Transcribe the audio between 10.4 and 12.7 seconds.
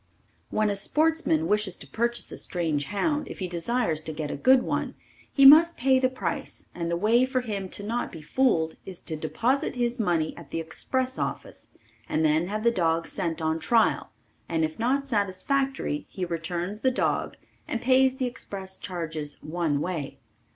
the express office and then have